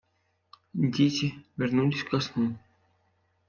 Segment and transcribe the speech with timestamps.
[0.95, 1.27] Дети,
[1.57, 2.55] вернулись ко сну.